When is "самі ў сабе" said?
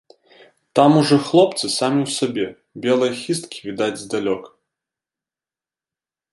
1.79-2.45